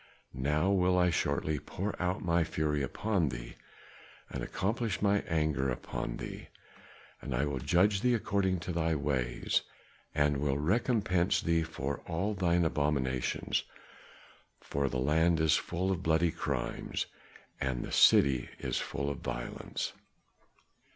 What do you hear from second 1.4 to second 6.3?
pour out my fury upon thee and accomplish my anger upon